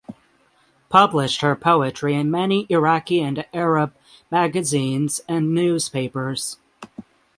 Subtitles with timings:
[0.89, 3.93] Published her poetry in many Iraqi and Arab
[4.31, 6.57] magazines and newspapers.